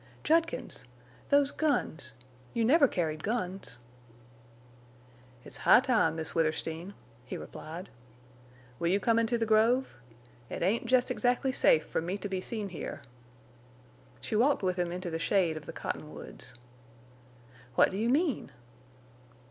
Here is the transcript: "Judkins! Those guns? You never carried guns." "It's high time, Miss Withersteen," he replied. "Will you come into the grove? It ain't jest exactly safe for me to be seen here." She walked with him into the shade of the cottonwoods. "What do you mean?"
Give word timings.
"Judkins! 0.23 0.85
Those 1.29 1.51
guns? 1.51 2.13
You 2.55 2.65
never 2.65 2.87
carried 2.87 3.21
guns." 3.23 3.77
"It's 5.45 5.57
high 5.57 5.81
time, 5.81 6.15
Miss 6.15 6.33
Withersteen," 6.33 6.95
he 7.23 7.37
replied. 7.37 7.87
"Will 8.79 8.87
you 8.87 8.99
come 8.99 9.19
into 9.19 9.37
the 9.37 9.45
grove? 9.45 9.97
It 10.49 10.63
ain't 10.63 10.87
jest 10.87 11.11
exactly 11.11 11.51
safe 11.51 11.85
for 11.85 12.01
me 12.01 12.17
to 12.17 12.27
be 12.27 12.41
seen 12.41 12.69
here." 12.69 13.03
She 14.21 14.35
walked 14.35 14.63
with 14.63 14.79
him 14.79 14.91
into 14.91 15.11
the 15.11 15.19
shade 15.19 15.55
of 15.55 15.67
the 15.67 15.71
cottonwoods. 15.71 16.55
"What 17.75 17.91
do 17.91 17.97
you 17.97 18.09
mean?" 18.09 18.51